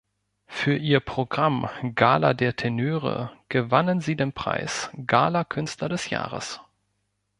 Für 0.47 0.75
ihr 0.75 0.99
Programm 0.99 1.69
"Gala 1.93 2.33
der 2.33 2.55
Tenöre" 2.55 3.37
gewannen 3.49 4.01
sie 4.01 4.15
den 4.15 4.33
Preis 4.33 4.89
„Gala 5.05 5.43
Künstler 5.43 5.89
des 5.89 6.09
Jahres“. 6.09 6.59